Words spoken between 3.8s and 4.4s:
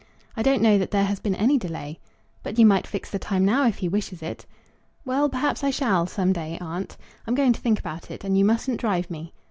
wishes